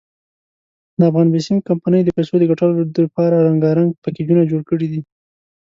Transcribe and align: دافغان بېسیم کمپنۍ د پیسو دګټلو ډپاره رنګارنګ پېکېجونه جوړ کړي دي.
دافغان 0.99 1.27
بېسیم 1.33 1.57
کمپنۍ 1.69 2.01
د 2.03 2.09
پیسو 2.15 2.33
دګټلو 2.41 2.81
ډپاره 2.95 3.35
رنګارنګ 3.47 3.89
پېکېجونه 4.03 4.41
جوړ 4.51 4.61
کړي 4.69 4.87
دي. 4.91 5.01